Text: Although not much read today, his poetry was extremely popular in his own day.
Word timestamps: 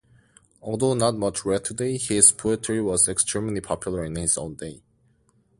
Although 0.63 0.95
not 0.95 1.15
much 1.15 1.45
read 1.45 1.63
today, 1.63 1.95
his 1.99 2.31
poetry 2.31 2.81
was 2.81 3.07
extremely 3.07 3.61
popular 3.61 4.03
in 4.03 4.15
his 4.15 4.35
own 4.35 4.55
day. 4.55 4.81